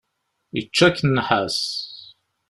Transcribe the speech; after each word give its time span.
Yečča-k 0.55 0.97
nnḥas. 1.03 1.59